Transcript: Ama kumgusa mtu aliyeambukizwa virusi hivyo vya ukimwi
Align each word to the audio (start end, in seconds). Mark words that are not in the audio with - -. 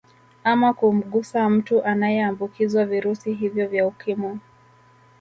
Ama 0.43 0.73
kumgusa 0.73 1.49
mtu 1.49 1.81
aliyeambukizwa 1.81 2.85
virusi 2.85 3.33
hivyo 3.33 3.67
vya 3.67 3.87
ukimwi 3.87 4.37